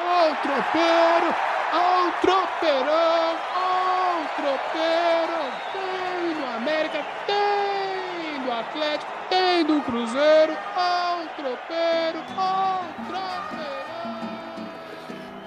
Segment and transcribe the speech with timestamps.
[0.00, 1.34] Ó o tropeiro,
[1.74, 5.38] ó o tropeirão, ó o tropeiro.
[5.72, 13.58] Tem do América, tem do Atlético, tem do Cruzeiro, ó o tropeiro, ó o tropeirão.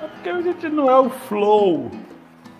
[0.04, 1.90] É porque a gente não é o flow.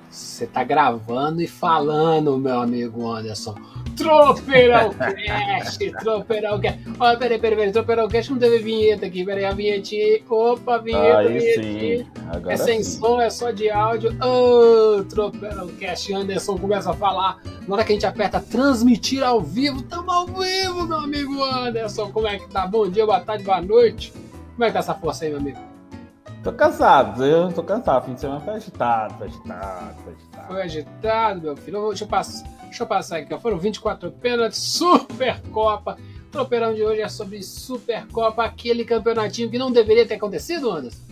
[0.10, 3.56] Você tá gravando e falando, meu amigo Anderson.
[4.02, 6.80] Tropeirão Cast, Tropeirão Cast.
[7.00, 10.20] Olha, peraí, peraí, peraí, Tropeirão Cast não teve vinheta aqui, peraí, a vinhetinha.
[10.30, 12.06] Opa, vinheta, Aí.
[12.32, 13.00] Agora É sem sim.
[13.00, 14.12] som, é só de áudio.
[14.24, 17.40] Ô, Tropeirão Cast, Anderson começa a falar.
[17.68, 22.12] Na hora que a gente aperta transmitir ao vivo, tamo ao vivo, meu amigo Anderson.
[22.12, 22.66] Como é que tá?
[22.68, 24.12] Bom dia, boa tarde, boa noite.
[24.56, 25.71] Como é que tá essa força aí, meu amigo?
[26.44, 28.06] Tô cansado, eu tô cansado.
[28.06, 30.48] Fim de semana foi agitado, foi agitado, foi agitado.
[30.48, 31.88] Foi agitado, meu filho.
[31.90, 33.34] Deixa eu, passar, deixa eu passar aqui.
[33.34, 33.40] ó.
[33.40, 35.98] Foram 24 pênaltis, Supercopa.
[36.28, 41.12] O tropeirão de hoje é sobre Supercopa, aquele campeonatinho que não deveria ter acontecido, Anderson.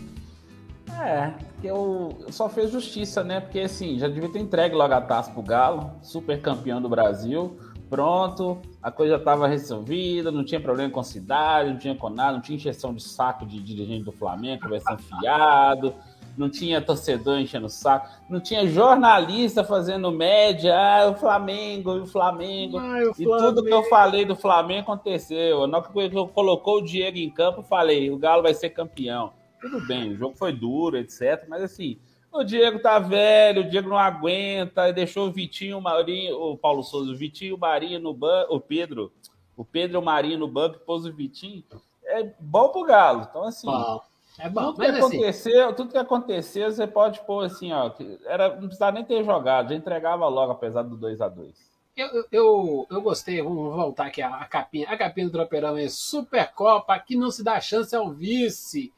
[1.00, 3.38] É, porque eu, eu só fez justiça, né?
[3.40, 7.56] Porque assim, já devia ter entregue logo a taça pro Galo, super campeão do Brasil.
[7.90, 12.40] Pronto, a coisa estava resolvida, não tinha problema com cidade, não tinha com nada, não
[12.40, 15.92] tinha injeção de saco de dirigente do Flamengo, conversando fiado,
[16.38, 22.06] não tinha torcedor enchendo o saco, não tinha jornalista fazendo média, ah, o Flamengo, o
[22.06, 22.78] Flamengo.
[22.78, 25.66] Ai, o E tudo que eu falei do Flamengo aconteceu.
[25.66, 28.70] Na hora que eu colocou o Diego em campo, eu falei, o Galo vai ser
[28.70, 29.32] campeão.
[29.60, 31.44] Tudo bem, o jogo foi duro, etc.
[31.48, 31.98] Mas assim,
[32.32, 36.82] o Diego tá velho, o Diego não aguenta, deixou o Vitinho, o Marinho, o Paulo
[36.82, 39.12] Souza, o Vitinho, o Marinho no banco, o Pedro,
[39.56, 41.62] o Pedro e o Marinho no banco, pôs o Vitinho.
[42.04, 43.26] É bom pro Galo.
[43.28, 44.00] Então, assim, Bom,
[44.38, 47.90] é bom, tudo que mas assim, aconteceu, tudo que aconteceu, você pode pôr assim, ó.
[48.24, 52.26] Era, não precisava nem ter jogado, já entregava logo, apesar do 2 a 2 eu,
[52.32, 54.88] eu- eu, gostei, vamos voltar aqui a, a capinha.
[54.88, 58.92] A capinha do tropeirão é Supercopa, aqui não se dá chance ao vice.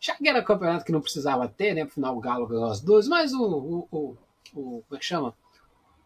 [0.00, 1.82] Já que era campeonato que não precisava ter, né?
[1.82, 3.98] Afinal, o Galo ganhou as duas, mas o, o, o,
[4.54, 5.34] o- como é que chama?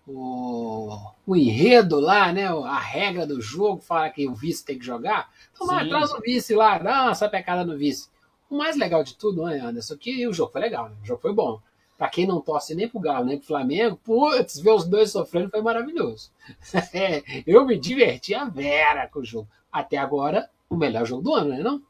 [0.07, 2.47] O, o enredo lá, né?
[2.49, 5.31] A regra do jogo fala que o vice tem que jogar.
[5.55, 5.77] Então Sim.
[5.77, 8.09] atrás do vice lá, dá essa pecada no vice.
[8.51, 10.97] O mais legal de tudo, né, Anderson, que o jogo foi legal, né?
[11.03, 11.61] O jogo foi bom.
[11.97, 15.51] Pra quem não torce nem pro Galo, nem pro Flamengo, putz, ver os dois sofrendo
[15.51, 16.31] foi maravilhoso.
[16.93, 19.49] É, eu me diverti a vera com o jogo.
[19.71, 21.61] Até agora, o melhor jogo do ano, né?
[21.63, 21.81] Não?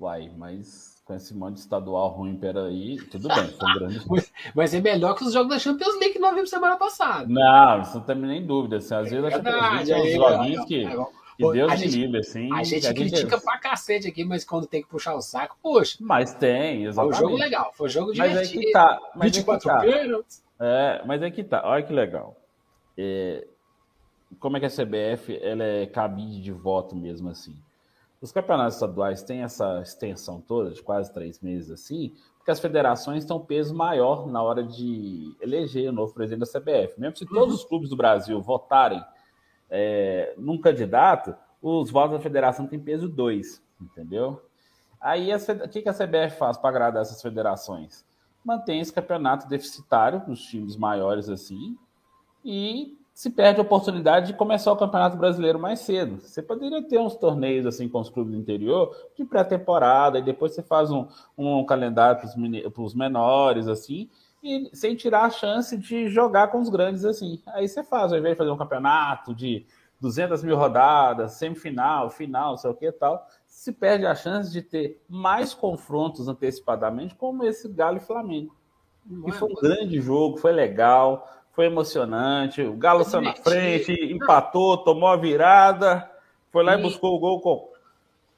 [0.00, 4.16] Uai, mas com esse monte de estadual ruim, peraí, tudo bem, foi um grande jogo.
[4.54, 7.26] Vai ser melhor que os jogos da Champions League que nós vimos semana passada.
[7.28, 8.76] Não, isso não tem nem dúvida.
[8.76, 10.86] Assim, às vezes a Champions League é uns joguinhos que,
[11.36, 12.52] que Deus a gente- livre, assim.
[12.52, 15.96] A gente que critica pra cacete aqui, mas quando tem que puxar o saco, poxa,
[16.00, 17.18] Mas tem, foi um exatamente.
[17.18, 18.60] jogo legal, foi um jogo Mas é divertido.
[18.60, 18.98] que tá.
[19.16, 19.80] Mas é que 24 tá.
[19.80, 20.44] pênaltis.
[20.60, 21.62] É, mas é que tá.
[21.64, 22.36] Olha que legal.
[22.96, 23.46] É,
[24.38, 27.56] como é que a CBF ela é cabide de voto mesmo assim?
[28.20, 33.24] Os campeonatos estaduais têm essa extensão toda, de quase três meses assim, porque as federações
[33.24, 36.98] têm um peso maior na hora de eleger o novo presidente da CBF.
[37.00, 39.04] Mesmo se todos os clubes do Brasil votarem
[39.70, 44.42] é, num candidato, os votos da federação têm peso 2, entendeu?
[45.00, 48.04] Aí o que, que a CBF faz para agradar essas federações?
[48.44, 51.78] Mantém esse campeonato deficitário nos times maiores assim
[52.44, 56.20] e se perde a oportunidade de começar o Campeonato Brasileiro mais cedo.
[56.20, 60.54] Você poderia ter uns torneios assim com os clubes do interior de pré-temporada e depois
[60.54, 62.20] você faz um, um calendário
[62.70, 64.08] para os menores assim
[64.40, 67.42] e sem tirar a chance de jogar com os grandes assim.
[67.48, 69.66] Aí você faz, ao invés de fazer um campeonato de
[70.00, 74.62] 200 mil rodadas, semifinal, final, sei o que e tal, se perde a chance de
[74.62, 78.56] ter mais confrontos antecipadamente, como esse Galo e Flamengo.
[79.10, 79.32] E é?
[79.32, 81.26] foi um grande jogo, foi legal,
[81.58, 82.62] foi emocionante.
[82.62, 86.08] O Galo saiu na frente, empatou, tomou a virada,
[86.52, 87.68] foi lá e E- buscou o gol com,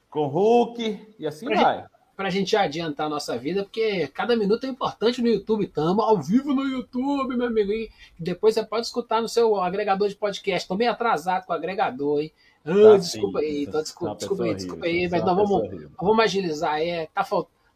[0.09, 1.85] com o Hulk, e assim Pra vai.
[2.17, 5.67] Pra gente adiantar a nossa vida, porque cada minuto é importante no YouTube.
[5.67, 7.71] Tamo ao vivo no YouTube, meu amigo.
[7.71, 10.67] E depois você pode escutar no seu agregador de podcast.
[10.67, 12.31] Tô meio atrasado com o agregador, hein?
[12.65, 16.23] Ah, Tá, desculpa sim, aí, é desculpa, desculpa aí, desculpa aí, mas nós vamos, vamos
[16.23, 16.81] agilizar.
[16.81, 17.23] É, tá,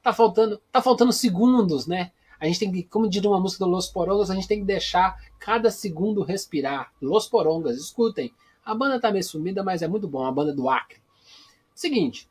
[0.01, 2.11] tá, faltando, tá faltando segundos, né?
[2.39, 4.65] A gente tem que, como diria uma música do Los Porongas, a gente tem que
[4.65, 6.91] deixar cada segundo respirar.
[7.01, 8.33] Los Porongas, escutem.
[8.63, 10.97] A banda tá meio sumida, mas é muito bom, a banda do Acre.
[11.73, 12.27] Seguinte,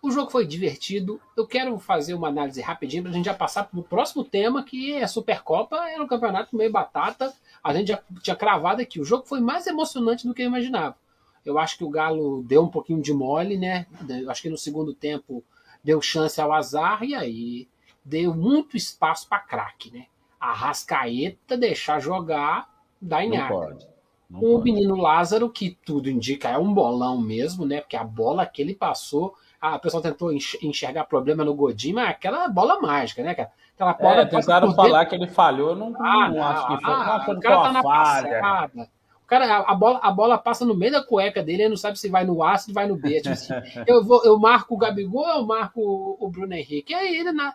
[0.00, 1.20] o jogo foi divertido.
[1.36, 5.02] Eu quero fazer uma análise rapidinho pra gente já passar pro próximo tema, que é
[5.02, 5.76] a Supercopa.
[5.88, 7.32] Era um campeonato meio batata.
[7.62, 9.00] A gente já tinha cravado aqui.
[9.00, 10.96] O jogo foi mais emocionante do que eu imaginava.
[11.44, 13.86] Eu acho que o Galo deu um pouquinho de mole, né?
[14.08, 15.42] Eu acho que no segundo tempo
[15.82, 17.68] deu chance ao azar e aí
[18.08, 20.06] deu muito espaço para craque, né?
[20.40, 22.68] A Rascaeta deixar jogar,
[23.00, 23.86] dá em Não pode.
[24.30, 24.64] Não O pode.
[24.64, 27.80] menino Lázaro, que tudo indica, é um bolão mesmo, né?
[27.80, 32.10] Porque a bola que ele passou a ah, pessoa tentou enxergar problema no Godin, mas
[32.10, 33.50] aquela bola mágica, né, cara?
[33.74, 35.10] Aquela bola é, tentaram falar dentro...
[35.10, 36.94] que ele falhou, não, ah, não, acho que foi.
[36.94, 38.40] Ah, o cara tá na falha.
[38.40, 38.90] Passada.
[39.20, 41.98] O cara, a, bola, a bola passa no meio da cueca dele, ele não sabe
[41.98, 43.20] se vai no A, se vai no B.
[43.20, 43.52] Tipo assim,
[43.86, 46.92] eu, vou, eu marco o Gabigol, eu marco o, o Bruno Henrique.
[46.92, 47.52] E aí ele na,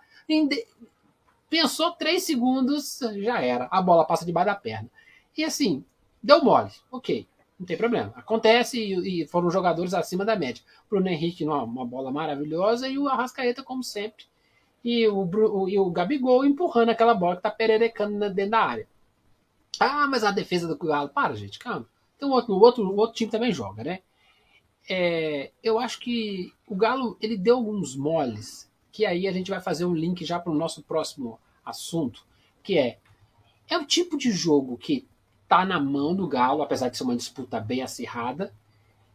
[1.50, 3.68] pensou três segundos, já era.
[3.72, 4.90] A bola passa debaixo da perna.
[5.38, 5.84] E assim,
[6.22, 6.72] deu mole.
[6.92, 7.28] Ok.
[7.60, 8.12] Não tem problema.
[8.16, 10.64] Acontece e, e foram jogadores acima da média.
[10.90, 14.26] Bruno Henrique, uma, uma bola maravilhosa, e o Arrascaeta, como sempre.
[14.84, 18.88] E o, o, e o Gabigol empurrando aquela bola que tá pererecando dentro da área.
[19.80, 21.10] Ah, mas a defesa do Galo.
[21.10, 21.88] Para, gente, calma.
[22.18, 24.00] Então o outro, o outro, o outro time também joga, né?
[24.90, 29.60] É, eu acho que o Galo ele deu alguns moles, que aí a gente vai
[29.60, 32.24] fazer um link já para o nosso próximo assunto,
[32.62, 33.00] que é
[33.68, 35.08] é o tipo de jogo que
[35.42, 38.54] está na mão do Galo, apesar de ser uma disputa bem acirrada.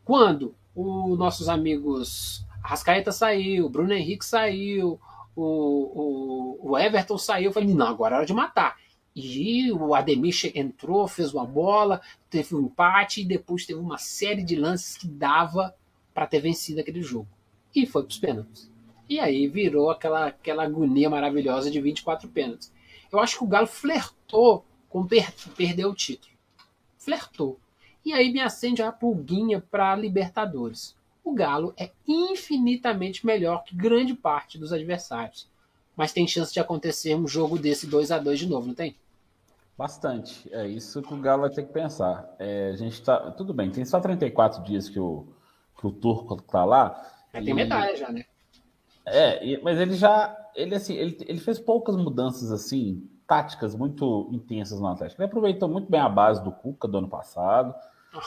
[0.05, 5.01] Quando os nossos amigos Rascaeta saiu, Bruno Henrique saiu,
[5.37, 8.77] o, o, o Everton saiu, eu falei, não, agora é hora de matar.
[9.15, 14.43] E o Ademir entrou, fez uma bola, teve um empate e depois teve uma série
[14.43, 15.75] de lances que dava
[16.13, 17.29] para ter vencido aquele jogo.
[17.75, 18.78] E foi para os pênaltis.
[19.09, 22.73] E aí virou aquela, aquela agonia maravilhosa de 24 pênaltis.
[23.11, 26.33] Eu acho que o Galo flertou com per perder o título.
[26.99, 27.59] Flertou.
[28.05, 30.97] E aí me acende a pulguinha para Libertadores.
[31.25, 35.49] O Galo é infinitamente melhor que grande parte dos adversários.
[35.97, 38.97] Mas tem chance de acontecer um jogo desse 2 a 2 de novo, não tem?
[39.77, 40.49] Bastante.
[40.53, 42.29] É isso que o Galo vai ter que pensar.
[42.39, 43.31] É, a gente tá.
[43.33, 45.27] Tudo bem, tem só 34 dias que o,
[45.79, 47.01] que o Turco tá lá.
[47.33, 48.25] É, tem medalha já, né?
[49.13, 50.37] É, mas ele já.
[50.55, 55.21] Ele, assim, ele, ele fez poucas mudanças assim táticas muito intensas no Atlético.
[55.21, 57.75] Ele aproveitou muito bem a base do Cuca do ano passado,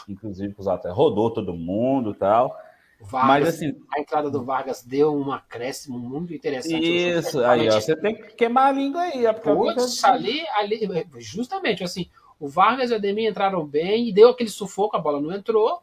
[0.08, 2.56] inclusive os atletas, rodou todo mundo e tal.
[3.02, 6.86] Vargas, Mas assim, a entrada do Vargas deu um acréscimo muito interessante.
[6.86, 9.26] Isso, aí ó, você tem que queimar a língua aí.
[9.26, 10.88] É Putz, ali, ali,
[11.18, 12.08] justamente assim,
[12.40, 15.82] o Vargas e o Ademir entraram bem e deu aquele sufoco, a bola não entrou.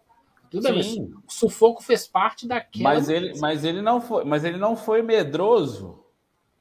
[0.50, 2.94] Tudo bem, o sufoco fez parte daquela.
[2.94, 6.04] Mas ele, mas ele não foi, mas ele não foi medroso.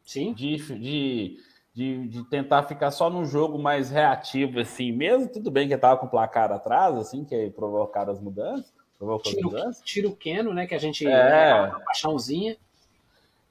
[0.04, 0.34] Sim.
[0.34, 1.38] De, de
[1.78, 5.96] de, de, tentar ficar só num jogo mais reativo, assim, mesmo tudo bem que estava
[5.96, 8.74] com o placar atrás, assim, que provocaram as mudanças.
[8.98, 9.84] Provocou tiro, mudanças.
[9.86, 10.66] tiro Keno, né?
[10.66, 11.70] Que a gente é.
[11.70, 12.58] uma paixãozinha.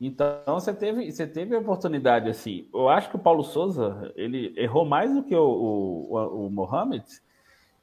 [0.00, 2.68] Então você teve, você teve a oportunidade, assim.
[2.74, 7.04] Eu acho que o Paulo Souza ele errou mais do que o, o, o Mohamed,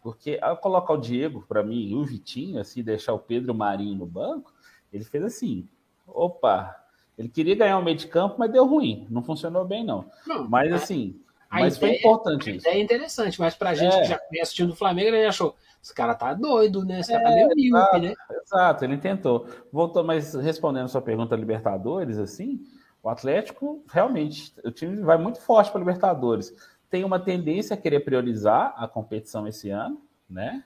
[0.03, 3.95] porque ao colocar o Diego para mim e o Vitinho, assim, deixar o Pedro Marinho
[3.95, 4.53] no banco,
[4.91, 5.67] ele fez assim:
[6.05, 6.75] opa,
[7.17, 9.07] ele queria ganhar o meio de campo, mas deu ruim.
[9.09, 10.05] Não funcionou bem, não.
[10.27, 11.19] não mas assim,
[11.49, 12.67] mas ideia, foi importante a isso.
[12.67, 14.01] É interessante, mas pra gente é.
[14.01, 15.55] que já conhece o time do Flamengo, ele achou.
[15.81, 17.01] Esse cara tá doido, né?
[17.01, 18.13] Esse cara tá é, tá meio míope, né?
[18.41, 19.47] Exato, ele tentou.
[19.71, 22.61] Voltou, mas respondendo a sua pergunta, Libertadores, assim,
[23.03, 26.53] o Atlético, realmente, o time vai muito forte para Libertadores.
[26.93, 29.99] Tem uma tendência a querer priorizar a competição esse ano,
[30.29, 30.63] né?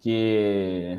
[0.00, 0.98] Que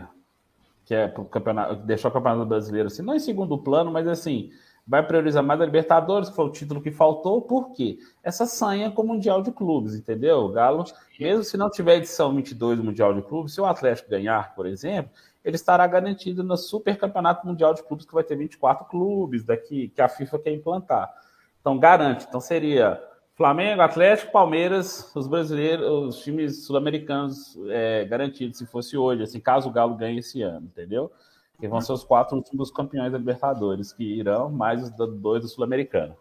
[0.85, 4.51] que é o campeonato, deixou o Campeonato Brasileiro assim, não em segundo plano, mas assim,
[4.85, 7.97] vai priorizar mais a Libertadores, que foi o título que faltou, por quê?
[8.23, 10.41] Essa sanha com o Mundial de Clubes, entendeu?
[10.41, 10.83] O Galo,
[11.19, 14.67] mesmo se não tiver edição 22 do Mundial de Clubes, se o Atlético ganhar, por
[14.67, 15.11] exemplo,
[15.43, 19.89] ele estará garantido no Super Campeonato Mundial de Clubes, que vai ter 24 clubes daqui,
[19.89, 21.11] que a FIFA quer implantar.
[21.59, 22.25] Então, garante.
[22.29, 23.08] Então, seria
[23.39, 29.69] Flamengo, Atlético, Palmeiras, os brasileiros, os times sul-americanos é, garantidos, se fosse hoje, assim, caso
[29.69, 31.09] o Galo ganhe esse ano, entendeu?
[31.57, 35.47] Que vão ser os quatro últimos campeões da Libertadores, que irão, mais os dois do
[35.47, 36.17] Sul-Americano.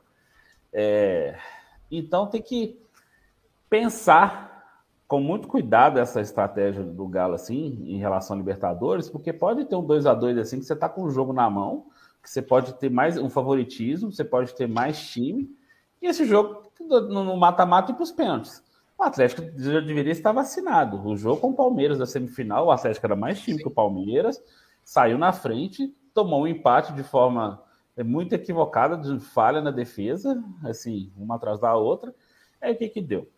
[0.72, 1.36] É,
[1.90, 2.80] então tem que
[3.68, 9.64] pensar com muito cuidado essa estratégia do Galo, assim, em relação a Libertadores, porque pode
[9.64, 11.86] ter um 2 a 2 assim, que você está com o jogo na mão,
[12.22, 15.57] que você pode ter mais um favoritismo, você pode ter mais time,
[16.00, 18.62] e esse jogo no mata-mata e para os pênaltis.
[18.98, 21.06] O Atlético já deveria estar vacinado.
[21.06, 24.42] O jogo com o Palmeiras da semifinal, o Atlético era mais time que o Palmeiras,
[24.84, 27.62] saiu na frente, tomou um empate de forma
[27.96, 32.12] é, muito equivocada, de falha na defesa, assim, uma atrás da outra.
[32.60, 33.28] É o que que deu?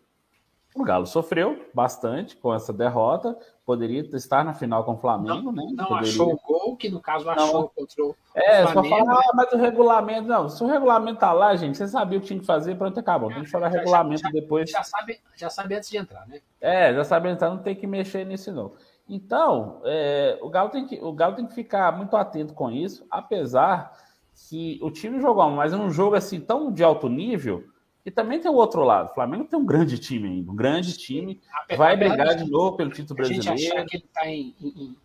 [0.73, 3.37] O Galo sofreu bastante com essa derrota,
[3.71, 5.63] poderia estar na final com o Flamengo, não, né?
[5.73, 6.09] Não poderia...
[6.09, 7.67] achou o gol, que no caso achou não.
[7.69, 11.31] contra o É, Flamengo, só falar, ah, mas o regulamento, não, se o regulamento tá
[11.31, 13.29] lá, gente, você sabia o que tinha que fazer, pronto, acabou.
[13.29, 14.69] Tem que chorar já, regulamento já, depois.
[14.69, 16.41] Já sabe, já sabe antes de entrar, né?
[16.59, 18.73] É, já sabe entrar, não tem que mexer nisso não.
[19.07, 23.05] Então, é, o, Galo tem que, o Galo tem que ficar muito atento com isso,
[23.09, 23.97] apesar
[24.49, 27.63] que o time jogou, mas é um jogo assim tão de alto nível
[28.05, 29.11] e também tem o outro lado.
[29.11, 31.39] O Flamengo tem um grande time ainda, um grande time.
[31.77, 33.51] vai brigar de novo pelo título brasileiro.
[33.51, 34.95] A gente achar que ele está em, em,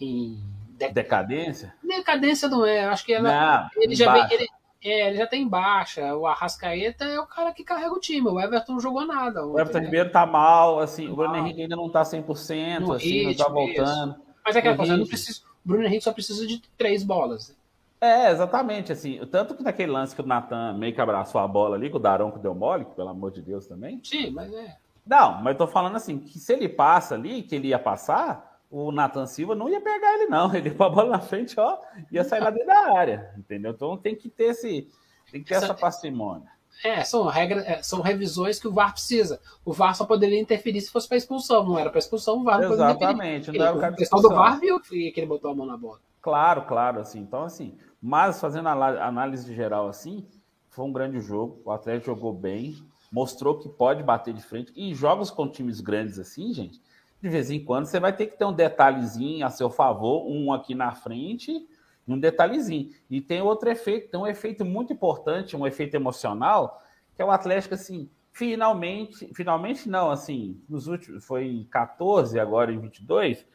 [0.00, 0.40] em
[0.76, 1.74] decadência?
[1.82, 4.48] Decadência não é, acho que ela, não, ele já vem, ele,
[4.84, 6.14] é, ele já tem baixa.
[6.14, 8.28] O Arrascaeta é o cara que carrega o time.
[8.28, 9.46] O Everton não jogou nada.
[9.46, 9.84] O Everton né?
[9.84, 13.34] Ribeiro tá mal, assim, tá o Bruno Henrique ainda não tá 100%, no assim, não
[13.34, 14.12] tá voltando.
[14.12, 14.22] Isso.
[14.44, 17.56] Mas é aquela coisa, não preciso, o Bruno Henrique só precisa de três bolas.
[18.02, 21.76] É, exatamente, assim, tanto que naquele lance que o Natan meio que abraçou a bola
[21.76, 24.00] ali, que o Daronco deu mole, pelo amor de Deus também.
[24.02, 24.76] Sim, mas é.
[25.06, 28.60] Não, mas eu tô falando assim, que se ele passa ali, que ele ia passar,
[28.68, 30.50] o Nathan Silva não ia pegar ele, não.
[30.56, 31.78] Ele com a bola na frente, ó,
[32.10, 33.70] ia sair lá dentro da área, entendeu?
[33.70, 34.88] Então tem que ter esse,
[35.30, 36.48] tem que ter essa, essa parcimônia.
[36.82, 39.40] É, são regras, é, são revisões que o VAR precisa.
[39.64, 42.60] O VAR só poderia interferir se fosse para expulsão, não era para expulsão, o VAR
[42.62, 45.66] não Exatamente, poderia não era o pessoal do VAR viu que ele botou a mão
[45.66, 46.00] na bola.
[46.22, 47.18] Claro, claro, assim.
[47.18, 50.26] Então, assim, mas fazendo a análise geral assim,
[50.68, 51.62] foi um grande jogo.
[51.64, 52.76] O Atlético jogou bem,
[53.12, 54.72] mostrou que pode bater de frente.
[54.74, 56.82] E jogos com times grandes assim, gente,
[57.22, 60.52] de vez em quando você vai ter que ter um detalhezinho a seu favor, um
[60.52, 61.64] aqui na frente,
[62.08, 62.90] um detalhezinho.
[63.08, 66.82] E tem outro efeito, tem um efeito muito importante, um efeito emocional,
[67.14, 72.80] que é o Atlético assim, finalmente, finalmente não, assim, nos últimos foi 14 agora em
[72.80, 73.46] 22,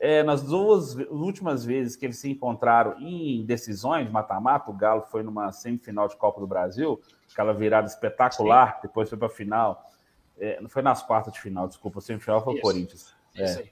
[0.00, 5.22] é, nas duas últimas vezes que eles se encontraram em decisões, mata-mata, o Galo foi
[5.22, 7.00] numa semifinal de Copa do Brasil,
[7.32, 8.80] aquela virada espetacular, Sim.
[8.82, 9.90] depois foi para a final.
[10.38, 13.14] É, não foi nas quartas de final, desculpa, o semifinal foi o Corinthians.
[13.34, 13.62] Isso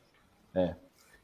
[0.55, 0.77] é, é.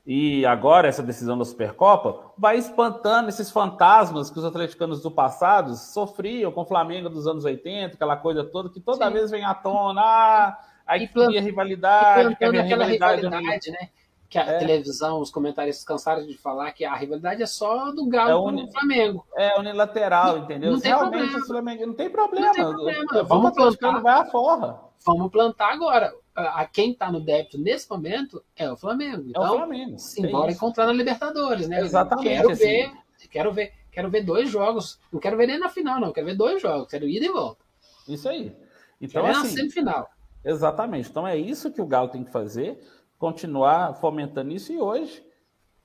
[0.04, 5.76] E agora, essa decisão da Supercopa vai espantando esses fantasmas que os atleticanos do passado
[5.76, 9.12] sofriam com o Flamengo dos anos 80, aquela coisa toda, que toda Sim.
[9.12, 13.90] vez vem à tona, ah, aí cria rivalidade, que a rivalidade, rivalidade né?
[14.32, 14.58] Que a é.
[14.58, 18.62] televisão, os comentários cansaram de falar que a rivalidade é só do Galo é uni...
[18.62, 19.26] com o Flamengo.
[19.36, 20.72] É unilateral, entendeu?
[20.72, 21.44] Não tem Realmente problema.
[21.44, 22.46] o Flamengo não tem problema.
[22.46, 23.22] Não tem problema.
[23.24, 24.00] Vamos plantar.
[24.00, 24.80] vai à forra.
[25.04, 26.14] Vamos plantar agora.
[26.34, 29.22] A quem está no débito nesse momento é o Flamengo.
[29.28, 29.98] Então, é o então, Flamengo.
[29.98, 31.80] Sim, bora encontrar na Libertadores, né?
[31.82, 32.28] Exatamente.
[32.28, 32.64] Quero assim.
[32.64, 32.92] ver,
[33.30, 34.98] quero ver, quero ver dois jogos.
[35.12, 36.10] Não quero ver nem na final, não.
[36.10, 36.88] Quero ver dois jogos.
[36.88, 37.62] Quero ir e volta.
[38.08, 38.50] Isso aí.
[38.98, 40.08] Então, quero assim, na semifinal.
[40.42, 41.10] Exatamente.
[41.10, 42.80] Então é isso que o Galo tem que fazer
[43.22, 44.72] continuar fomentando isso.
[44.72, 45.24] E hoje,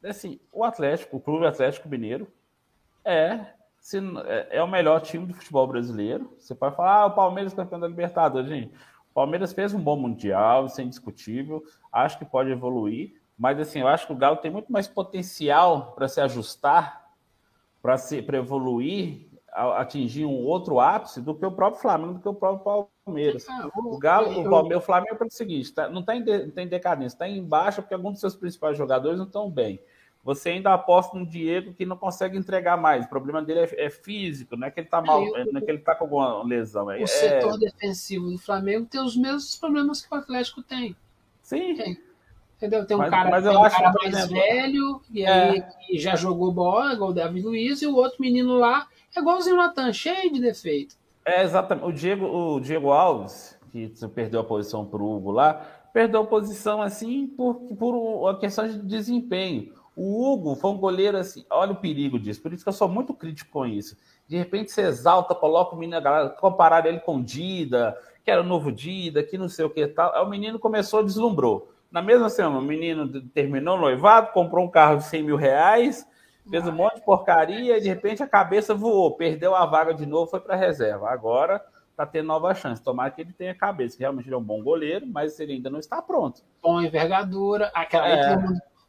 [0.04, 2.28] assim, o Atlético, o Clube Atlético Mineiro,
[3.06, 6.34] é, se, é, é, o melhor time do futebol brasileiro.
[6.40, 8.74] Você pode falar, ah, o Palmeiras campeão da Libertadores, gente.
[9.12, 11.64] O Palmeiras fez um bom Mundial, isso é indiscutível.
[11.94, 13.22] Acho que pode evoluir.
[13.38, 17.08] Mas, assim, eu acho que o Galo tem muito mais potencial para se ajustar,
[17.84, 19.27] para evoluir
[19.58, 23.46] atingir um outro ápice do que o próprio Flamengo, do que o próprio Palmeiras.
[23.50, 26.62] Ah, o Galo, o, Palmeiras, o Flamengo é o seguinte, tá, não está em, tá
[26.62, 29.80] em decadência, está em baixa porque alguns dos seus principais jogadores não estão bem.
[30.24, 33.06] Você ainda aposta no Diego que não consegue entregar mais.
[33.06, 35.64] O problema dele é, é físico, não é que ele está mal, é, não é
[35.64, 36.92] que ele está com alguma lesão.
[36.92, 40.96] É, o setor defensivo do Flamengo tem os mesmos problemas que o Atlético tem.
[41.42, 41.76] Sim.
[41.76, 42.07] Tem.
[42.58, 42.86] Entendeu?
[42.88, 45.62] Tem um mas, cara, mas tem um cara mais exemplo, velho, e aí é.
[45.62, 49.56] que já jogou bola, igual o Davi Luiz, e o outro menino lá é igualzinho
[49.56, 50.96] o Natan, cheio de defeito.
[51.24, 51.88] É, exatamente.
[51.88, 55.54] O Diego, o Diego Alves, que perdeu a posição para o Hugo lá,
[55.94, 59.72] perdeu a posição assim por, por uma questão de desempenho.
[59.96, 62.88] O Hugo foi um goleiro assim, olha o perigo disso, por isso que eu sou
[62.88, 63.98] muito crítico com isso.
[64.28, 68.42] De repente você exalta, coloca o menino, a galera, comparar ele com Dida, que era
[68.42, 70.14] o novo Dida, que não sei o que tal.
[70.16, 71.74] Aí o menino começou, deslumbrou.
[71.92, 76.06] Na mesma semana, o menino terminou noivado, comprou um carro de 100 mil reais,
[76.50, 80.06] fez um monte de porcaria e de repente a cabeça voou, perdeu a vaga de
[80.06, 81.10] novo, foi para reserva.
[81.10, 82.82] Agora está tendo nova chance.
[82.82, 85.70] Tomara que ele tenha cabeça, que realmente ele é um bom goleiro, mas ele ainda
[85.70, 86.44] não está pronto.
[86.62, 88.38] Bom envergadura, aquela é.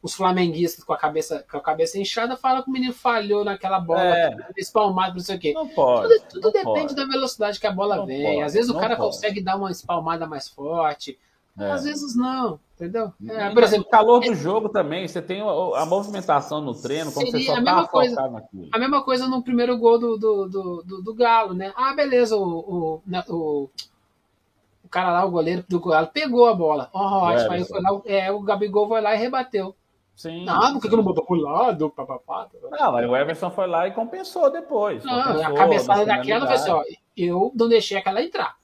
[0.02, 3.80] os flamenguistas com a cabeça com a cabeça inchada falam que o menino falhou naquela
[3.80, 4.36] bola, é.
[4.56, 5.52] espalmado, não sei o quê.
[5.54, 6.08] Não pode.
[6.08, 6.94] Tudo, tudo depende pode.
[6.96, 8.22] da velocidade que a bola não vem.
[8.22, 9.08] Pode, Às vezes o cara pode.
[9.08, 11.18] consegue dar uma espalmada mais forte.
[11.58, 11.72] É.
[11.72, 13.12] Às vezes não, entendeu?
[13.28, 17.26] É, por exemplo, o calor do jogo também, você tem a movimentação no treino, como
[17.26, 18.68] você só a mesma tá coisa, naquilo.
[18.72, 21.72] A mesma coisa no primeiro gol do, do, do, do, do Galo, né?
[21.76, 23.68] Ah, beleza, o, o, né, o,
[24.84, 26.88] o, cara lá, o goleiro do Galo, pegou a bola.
[26.92, 29.74] Oh, ótimo, aí foi lá, é, o Gabigol foi lá e rebateu.
[30.14, 30.44] Sim.
[30.44, 31.90] Não, por que, não botou pro lado?
[31.90, 35.04] Papapá, não, mas o Everson foi lá e compensou depois.
[35.04, 36.82] Não, compensou, a cabeçada daquela foi assim, ó,
[37.16, 38.56] eu não deixei aquela entrar.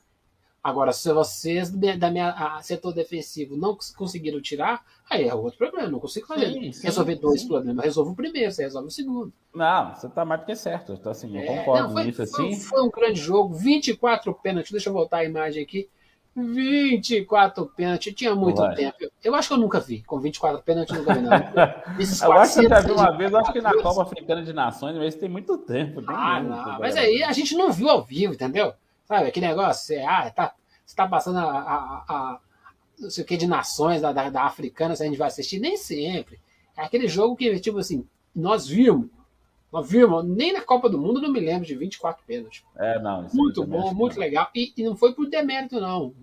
[0.65, 5.91] Agora, se vocês da minha setor defensivo não conseguiram tirar, aí é outro problema.
[5.91, 6.51] Não consigo fazer.
[6.55, 7.49] Sim, sim, resolver dois sim.
[7.49, 7.85] problemas.
[7.85, 9.31] Resolvo o primeiro, você resolve o segundo.
[9.55, 10.95] Não, você tá mais do que certo.
[10.95, 12.61] Então, assim, eu é, concordo não, nisso foi, assim.
[12.61, 14.73] Foi um grande jogo, 24 pênaltis.
[14.73, 15.87] Deixa eu voltar a imagem aqui.
[16.35, 18.75] 24 pênaltis, tinha muito Vai.
[18.75, 18.97] tempo.
[19.23, 21.31] Eu acho que eu nunca vi, com 24 pênaltis, nunca vi, não.
[22.25, 24.53] eu acho que você já viu uma vez, eu acho que na Copa Africana de
[24.53, 26.03] Nações, mas tem muito tempo.
[26.09, 28.73] Ah, não, mas aí a gente não viu ao vivo, entendeu?
[29.05, 32.41] Sabe, aquele negócio, você, ah, tá, você tá passando a, a, a
[32.99, 35.59] não sei o que de nações da, da, da africana, se a gente vai assistir,
[35.59, 36.41] nem sempre.
[36.77, 39.09] É aquele jogo que, tipo assim, nós vimos,
[39.73, 42.65] nós vimos, nem na Copa do Mundo não me lembro de 24 pênaltis.
[42.77, 43.27] É, não.
[43.33, 44.49] Muito bom, muito legal.
[44.55, 46.15] E, e, não foi por demérito, não.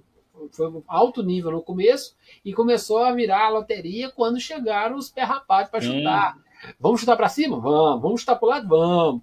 [0.52, 5.24] Foi alto nível no começo e começou a virar a loteria quando chegaram os pé
[5.24, 6.38] rapados para chutar.
[6.80, 7.60] Vamos chutar para cima?
[7.60, 8.02] Vamos.
[8.02, 8.68] Vamos chutar para o lado?
[8.68, 9.22] Vamos.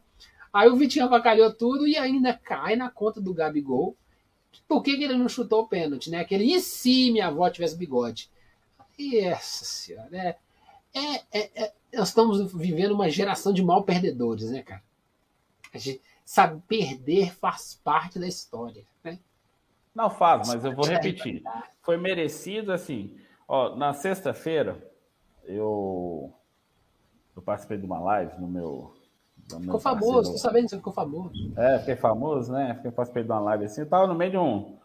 [0.52, 3.96] Aí o Vitinho avacalhou tudo e ainda cai na conta do Gabigol.
[4.66, 6.20] Por que, que ele não chutou o pênalti, né?
[6.20, 8.30] Aquele, e se minha avó tivesse bigode?
[8.98, 10.36] Essa senhora, é,
[10.92, 14.82] é, é, é nós estamos vivendo uma geração de mal perdedores, né, cara?
[15.72, 19.18] A gente sabe, perder faz parte da história, né?
[19.94, 21.42] Não faz, mas eu vou repetir.
[21.82, 23.18] Foi merecido, assim.
[23.46, 24.86] Ó, na sexta-feira,
[25.44, 26.32] eu,
[27.34, 28.94] eu participei de uma live no meu.
[29.48, 31.52] Ficou famoso, tô sabendo que você ficou famoso.
[31.56, 32.78] É, fiquei famoso, né?
[32.82, 33.80] Fiquei de uma live assim.
[33.80, 34.78] Eu tava no meio de um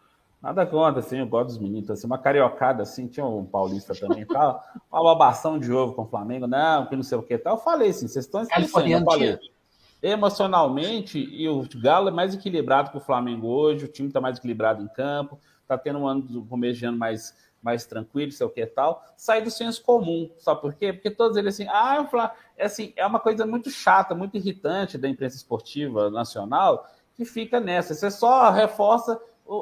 [0.44, 4.26] Nada contra, assim, eu gosto dos meninos, assim, uma cariocada, assim, tinha um paulista também
[4.26, 7.54] tal, uma babação de ovo com o Flamengo, não, que não sei o que tal.
[7.54, 9.38] Eu falei assim, vocês estão esquecendo, eu falei.
[10.02, 14.36] Emocionalmente, e o Galo é mais equilibrado que o Flamengo hoje, o time está mais
[14.36, 18.46] equilibrado em campo, está tendo um ano do começo de ano mais, mais tranquilo, sei
[18.46, 19.02] o que tal.
[19.16, 20.92] Sai do senso comum, sabe por quê?
[20.92, 24.36] Porque todos eles assim, ah, eu falo, é assim, é uma coisa muito chata, muito
[24.36, 27.94] irritante da imprensa esportiva nacional, que fica nessa.
[27.94, 29.18] Você só reforça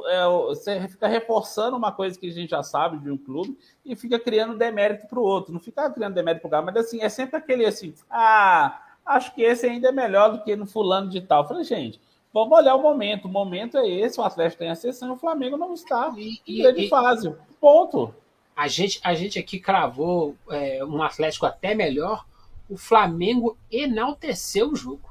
[0.07, 3.97] é, você fica reforçando uma coisa que a gente já sabe de um clube e
[3.97, 5.53] fica criando demérito para o outro.
[5.53, 9.43] Não fica criando demérito para o mas assim, é sempre aquele assim, ah, acho que
[9.43, 11.43] esse ainda é melhor do que no fulano de tal.
[11.43, 12.01] Eu falei, gente,
[12.33, 13.27] vamos olhar o momento.
[13.27, 16.63] O momento é esse, o Atlético tem a sessão, o Flamengo não está e, em
[16.63, 17.35] grande fase.
[17.61, 18.15] Ponto.
[18.55, 22.27] A gente, a gente aqui cravou é, um Atlético até melhor.
[22.69, 25.11] O Flamengo enalteceu o jogo.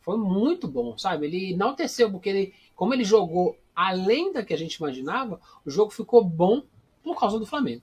[0.00, 1.26] Foi muito bom, sabe?
[1.26, 5.90] Ele enalteceu, porque ele como ele jogou além da que a gente imaginava, o jogo
[5.90, 6.62] ficou bom
[7.02, 7.82] por causa do Flamengo.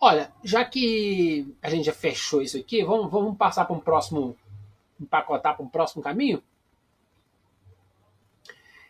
[0.00, 4.36] Olha, já que a gente já fechou isso aqui, vamos, vamos passar para um próximo.
[5.00, 6.42] Empacotar para um próximo caminho?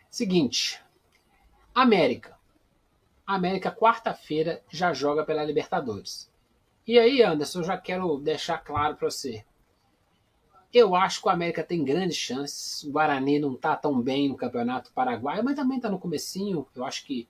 [0.09, 0.81] Seguinte.
[1.73, 2.37] América.
[3.25, 6.29] América, quarta-feira, já joga pela Libertadores.
[6.85, 9.45] E aí, Anderson, eu já quero deixar claro para você.
[10.73, 12.83] Eu acho que o América tem grandes chances.
[12.83, 16.65] O Guarani não está tão bem no Campeonato Paraguaio, mas também está no comecinho.
[16.75, 17.27] Eu acho que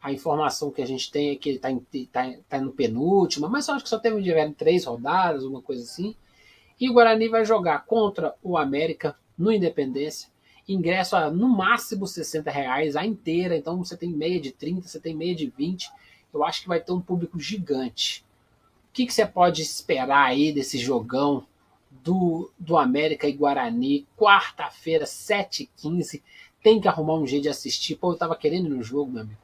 [0.00, 1.68] a informação que a gente tem é que ele está
[2.12, 4.22] tá, tá no penúltimo, mas eu acho que só teve
[4.54, 6.14] três rodadas, uma coisa assim.
[6.80, 10.28] E o Guarani vai jogar contra o América no Independência.
[10.68, 15.00] Ingresso a no máximo 60 reais a inteira, então você tem meia de 30, você
[15.00, 15.90] tem meia de 20.
[16.34, 18.24] Eu acho que vai ter um público gigante.
[18.90, 21.46] O que, que você pode esperar aí desse jogão
[22.02, 26.22] do, do América e Guarani, quarta-feira, 7h15.
[26.62, 27.96] Tem que arrumar um jeito de assistir.
[27.96, 29.40] Pô, eu tava querendo ir no jogo, meu amigo.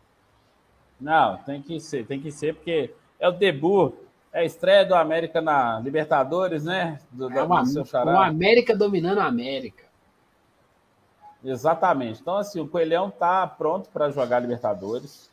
[1.00, 3.94] Não, tem que ser, tem que ser, porque é o debut,
[4.32, 6.98] é a estreia do América na Libertadores, né?
[7.10, 9.84] Do, é uma, o América dominando a América.
[11.44, 12.20] Exatamente.
[12.20, 15.30] Então, assim, o Coelhão tá pronto para jogar Libertadores.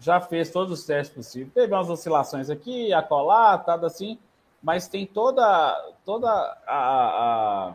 [0.00, 1.52] Já fez todos os testes possíveis.
[1.52, 4.18] Teve umas oscilações aqui, acolá, tá assim
[4.64, 6.26] mas tem toda, toda
[6.66, 6.78] a,
[7.68, 7.74] a,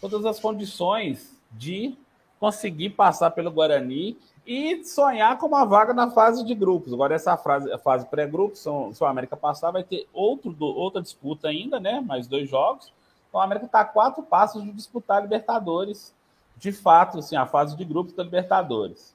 [0.00, 1.96] todas as condições de
[2.40, 6.92] conseguir passar pelo Guarani e sonhar com uma vaga na fase de grupos.
[6.92, 11.80] Agora, essa fase, fase pré-grupos, se o América passar, vai ter outro, outra disputa ainda,
[11.80, 12.00] né?
[12.00, 12.92] Mais dois jogos.
[13.28, 16.14] Então, o América está a quatro passos de disputar a Libertadores.
[16.56, 19.14] De fato, assim, a fase de grupos da Libertadores.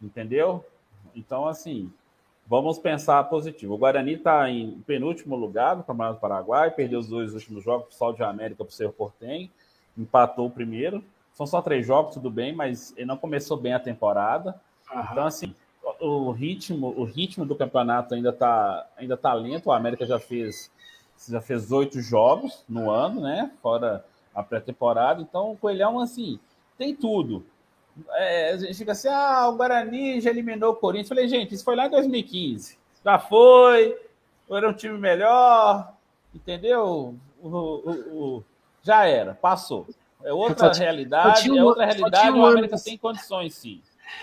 [0.00, 0.64] Entendeu?
[1.14, 1.92] Então, assim,
[2.46, 3.74] Vamos pensar positivo.
[3.74, 7.94] O Guarani está em penúltimo lugar no Campeonato do Paraguai, perdeu os dois últimos jogos
[7.94, 9.50] o Sol de América para o Cerro Portem,
[9.96, 11.02] empatou o primeiro.
[11.34, 14.60] São só três jogos, tudo bem, mas ele não começou bem a temporada.
[14.90, 15.08] Aham.
[15.10, 15.54] Então, assim,
[16.00, 19.66] o ritmo, o ritmo do campeonato ainda está ainda tá lento.
[19.66, 20.70] O América já fez
[21.28, 23.52] já fez oito jogos no ano, né?
[23.62, 25.20] Fora a pré-temporada.
[25.20, 26.38] Então, o Coelhão, assim,
[26.76, 27.44] tem tudo.
[28.12, 31.08] É, a gente fica assim, ah, o Guarani já eliminou o Corinthians.
[31.08, 32.78] Falei, gente, isso foi lá em 2015.
[33.04, 33.96] Já foi,
[34.50, 35.92] era um time melhor,
[36.34, 37.14] entendeu?
[37.42, 38.44] O, o, o,
[38.82, 39.86] já era, passou.
[40.24, 43.80] É outra realidade, um, é outra realidade, um o América tem condições, sim.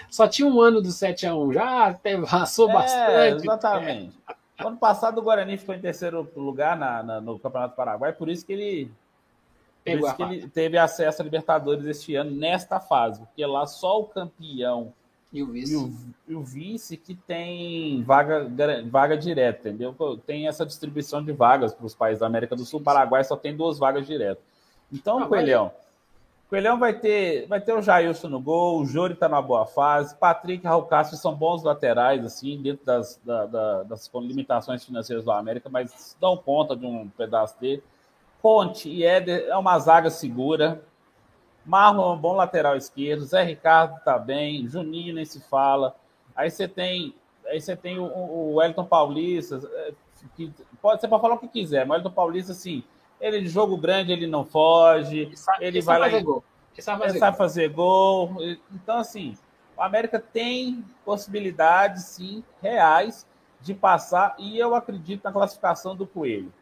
[0.10, 3.44] Só tinha um ano do 7x1, já até passou é, bastante.
[3.44, 4.14] Exatamente.
[4.30, 4.66] É.
[4.66, 8.46] Ano passado o Guarani ficou em terceiro lugar na, na, no Campeonato Paraguai, por isso
[8.46, 8.92] que ele
[9.84, 13.66] Pegou Por isso que ele teve acesso a Libertadores este ano nesta fase, porque lá
[13.66, 14.94] só o campeão
[15.32, 15.94] e o vice, e o,
[16.28, 18.50] e o vice que tem vaga,
[18.90, 19.96] vaga direta, entendeu?
[20.26, 22.80] Tem essa distribuição de vagas para os países da América do Sul.
[22.80, 24.44] O Paraguai só tem duas vagas diretas.
[24.92, 25.72] Então, ah, Coelhão.
[26.50, 30.16] Coelhão vai ter, vai ter o Jailson no gol, o Jori está na boa fase,
[30.16, 35.24] Patrick e Raul Castro são bons laterais, assim, dentro das, da, da, das limitações financeiras
[35.24, 37.84] do América, mas dão conta de um pedaço dele.
[38.42, 40.82] Ponte e Éder é uma zaga segura.
[41.64, 43.26] Marlon é um bom lateral esquerdo.
[43.26, 44.68] Zé Ricardo tá bem.
[44.68, 45.96] Juninho nem se fala.
[46.36, 47.14] Aí você tem,
[47.46, 49.92] aí você tem o, o Wellington Paulista, é,
[50.36, 52.84] que pode, você pode falar o que quiser, mas o Wellington Paulista, assim,
[53.20, 55.20] ele de jogo grande, ele não foge.
[55.20, 56.10] Ele, sabe, ele vai lá.
[56.10, 56.44] Fazer gol.
[56.74, 58.38] Ele sabe fazer, ele sabe fazer gol.
[58.72, 59.38] Então, assim,
[59.76, 63.28] o América tem possibilidades, sim, reais
[63.62, 66.54] de passar, e eu acredito na classificação do Coelho.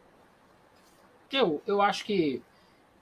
[1.32, 2.42] Eu, eu acho que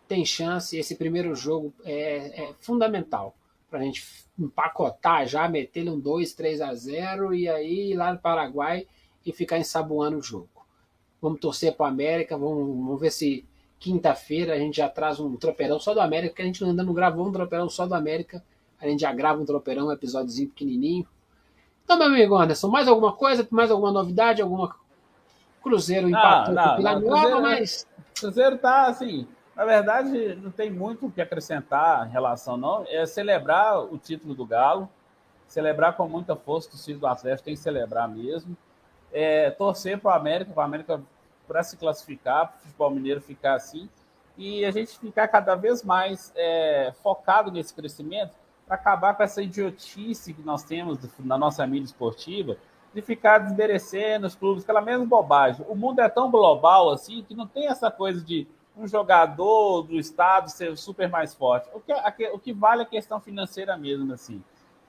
[0.08, 3.36] tem chance, esse primeiro jogo é, é fundamental
[3.70, 8.14] para a gente empacotar já, meter um 2, 3 a 0 e aí ir lá
[8.14, 8.88] no Paraguai
[9.26, 10.50] e ficar ensaboando o jogo.
[11.22, 13.46] Vamos torcer para o América, vamos, vamos ver se
[13.80, 16.94] quinta-feira a gente já traz um tropeirão só do América, porque a gente ainda não
[16.94, 18.44] gravou um tropeirão só do América,
[18.80, 21.08] a gente já grava um tropeirão, um episódiozinho pequenininho.
[21.84, 24.76] Então, meu amigo Anderson, mais alguma coisa, mais alguma novidade, alguma
[25.62, 27.88] Cruzeiro empatou não, não, com o Cruzeiro, mas...
[28.20, 32.86] Cruzeiro tá assim, na verdade, não tem muito o que acrescentar em relação, não.
[32.88, 34.90] É celebrar o título do Galo,
[35.48, 38.56] celebrar com muita força o torcida do Atlético, tem que celebrar mesmo.
[39.18, 41.02] É, torcer para o América, para o América
[41.48, 43.88] para se classificar, para o futebol mineiro ficar assim,
[44.38, 49.42] e a gente ficar cada vez mais é, focado nesse crescimento para acabar com essa
[49.42, 52.58] idiotice que nós temos na nossa mídia esportiva
[52.94, 55.66] de ficar desmerecendo os clubes, aquela mesma bobagem.
[55.70, 58.48] O mundo é tão global assim que não tem essa coisa de
[58.78, 61.70] um jogador do estado ser super mais forte.
[61.74, 61.94] O que,
[62.30, 64.44] o que vale é a questão financeira mesmo, assim.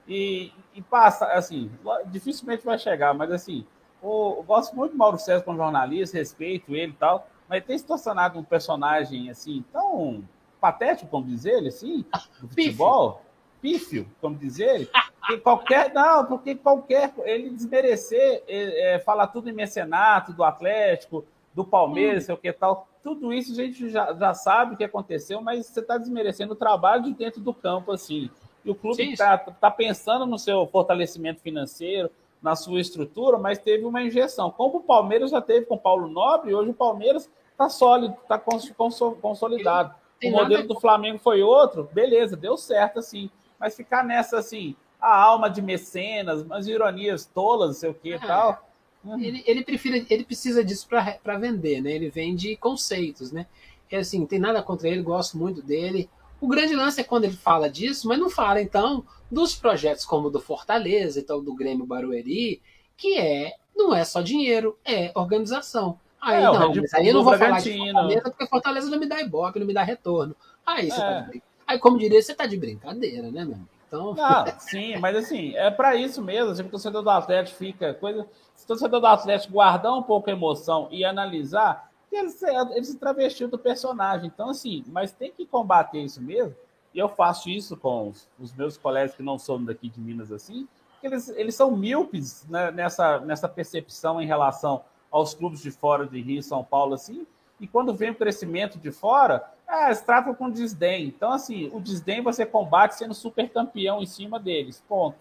[0.07, 1.69] E, e passa, assim,
[2.07, 3.65] dificilmente vai chegar, mas assim,
[4.01, 7.85] eu gosto muito do Mauro César como jornalista, respeito ele e tal, mas tem se
[7.85, 10.23] tornado um personagem, assim, tão
[10.59, 12.05] patético, como dizer ele, assim,
[12.41, 13.21] do futebol,
[13.61, 14.89] pífio, como dizer ele,
[15.25, 21.25] que qualquer, não, porque qualquer, ele desmerecer, é, é, falar tudo em mecenato do Atlético,
[21.53, 22.25] do Palmeiras, hum.
[22.27, 25.65] sei o que tal, tudo isso a gente já, já sabe o que aconteceu, mas
[25.65, 28.29] você está desmerecendo o trabalho de dentro do campo, assim.
[28.63, 33.85] E o clube está tá pensando no seu fortalecimento financeiro, na sua estrutura, mas teve
[33.85, 34.51] uma injeção.
[34.51, 38.37] Como o Palmeiras já teve com o Paulo Nobre, hoje o Palmeiras está sólido, está
[38.39, 39.95] consolidado.
[40.23, 43.29] o modelo do Flamengo foi outro, beleza, deu certo assim.
[43.59, 48.09] Mas ficar nessa assim, a alma de mecenas, umas ironias tolas, não sei o que
[48.09, 48.19] e é.
[48.19, 48.67] tal.
[49.03, 49.19] Hum.
[49.19, 51.91] Ele, ele, prefira, ele precisa disso para vender, né?
[51.91, 53.47] Ele vende conceitos, né?
[53.91, 56.09] E assim, tem nada contra ele, gosto muito dele.
[56.39, 60.27] O grande lance é quando ele fala disso, mas não fala então dos projetos como
[60.27, 62.61] o do Fortaleza, então do Grêmio Barueri,
[62.95, 65.99] que é não é só dinheiro, é organização.
[66.19, 69.05] Aí é, não, mas aí eu não vou falar de Fortaleza porque Fortaleza não me
[69.05, 70.35] dá ibope, não me dá retorno.
[70.65, 71.03] Aí você é.
[71.03, 71.43] tá de...
[71.67, 74.13] Aí, como diria, você tá de brincadeira, né, meu Então...
[74.15, 76.55] Não, sim, mas assim, é para isso mesmo.
[76.55, 78.25] Se o torcedor do Atlético fica coisa.
[78.55, 81.86] Se o torcedor do Atlético guardar um pouco a emoção e analisar,
[82.17, 82.31] ele,
[82.75, 84.27] ele se travestiu do personagem.
[84.27, 86.55] Então, assim, mas tem que combater isso mesmo.
[86.93, 90.31] E eu faço isso com os, os meus colegas que não são daqui de Minas,
[90.31, 90.67] assim,
[91.01, 96.19] eles, eles são míopes né, nessa, nessa percepção em relação aos clubes de fora de
[96.21, 97.25] Rio São Paulo, assim,
[97.59, 101.05] e quando vem o crescimento de fora, é, eles tratam com desdém.
[101.05, 104.83] Então, assim, o desdém você combate sendo super campeão em cima deles.
[104.87, 105.17] Ponto.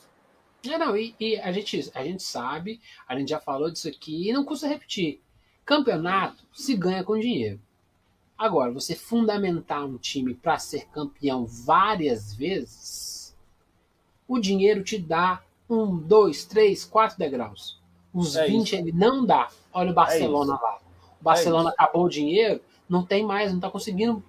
[0.66, 4.28] É, não, e, e, a, gente, a gente sabe, a gente já falou disso aqui,
[4.28, 5.22] e não custa repetir.
[5.66, 7.60] Campeonato se ganha com dinheiro.
[8.38, 13.36] Agora, você fundamentar um time para ser campeão várias vezes,
[14.28, 17.80] o dinheiro te dá um, dois, três, quatro degraus.
[18.14, 18.76] Os é 20 isso.
[18.76, 19.48] ele não dá.
[19.72, 20.78] Olha o Barcelona é lá.
[21.20, 24.22] O Barcelona é acabou o dinheiro, não tem mais, não está conseguindo.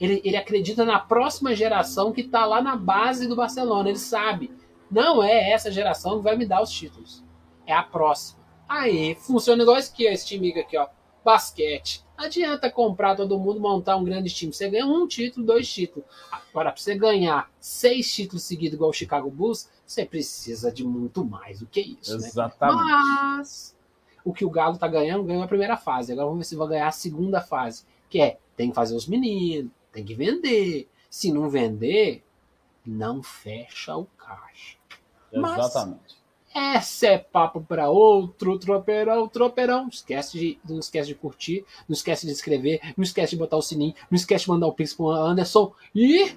[0.00, 3.90] Ele, ele acredita na próxima geração que está lá na base do Barcelona.
[3.90, 4.50] Ele sabe.
[4.90, 7.22] Não é essa geração que vai me dar os títulos.
[7.64, 8.39] É a próxima.
[8.70, 10.86] Aí, funciona igual esse aqui, esse time aqui, ó.
[11.24, 12.04] Basquete.
[12.16, 14.52] Não adianta comprar todo mundo, montar um grande time.
[14.52, 16.08] Você ganha um título, dois títulos.
[16.30, 21.24] Agora, para você ganhar seis títulos seguidos, igual o Chicago Bulls, você precisa de muito
[21.24, 22.16] mais do que isso.
[22.16, 22.28] Né?
[22.28, 22.78] Exatamente.
[22.78, 22.92] Né?
[22.92, 23.76] Mas
[24.24, 26.12] o que o Galo tá ganhando, ganhou a primeira fase.
[26.12, 27.84] Agora vamos ver se vai ganhar a segunda fase.
[28.08, 30.88] Que é, tem que fazer os meninos, tem que vender.
[31.10, 32.22] Se não vender,
[32.86, 34.76] não fecha o caixa.
[35.32, 36.19] Exatamente.
[36.54, 39.88] Essa é papo para outro tropeirão, tropeirão.
[39.88, 43.62] Esquece de, não esquece de curtir, não esquece de inscrever, não esquece de botar o
[43.62, 46.32] sininho, não esquece de mandar o pix pro Anderson e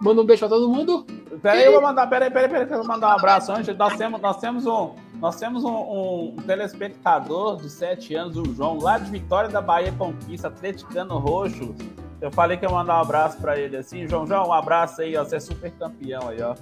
[0.00, 1.04] manda um beijo para todo mundo.
[1.42, 3.76] Peraí, eu vou mandar, peraí, peraí, peraí, eu vou mandar um abraço antes.
[3.76, 8.78] Nós temos, nós temos um, nós temos um, um, telespectador de 7 anos, o João,
[8.78, 11.74] lá de Vitória da Bahia Conquista, atleticano roxo.
[12.20, 14.06] Eu falei que ia mandar um abraço para ele assim.
[14.06, 15.24] João, João, um abraço aí, ó.
[15.24, 16.54] Você é super campeão aí, ó.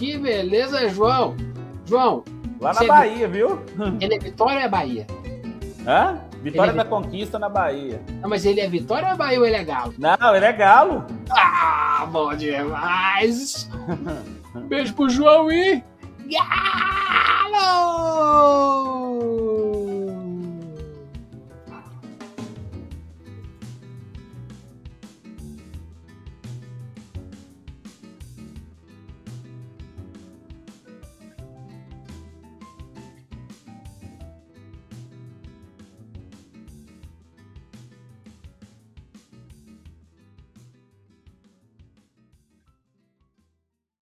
[0.00, 1.36] Que beleza, João.
[1.84, 2.24] João.
[2.58, 3.60] Lá na Bahia, viu?
[4.00, 5.06] Ele é Vitória ou é Bahia?
[5.86, 6.18] Hã?
[6.42, 8.00] Vitória Ele da é- Conquista na Bahia.
[8.22, 9.92] Não, mas ele é Vitória ou é Bahia ou ele é Galo?
[9.98, 11.04] Não, ele é galo.
[11.30, 13.68] Ah, bom demais!
[14.68, 15.84] Beijo pro João e.
[17.52, 19.08] Galo!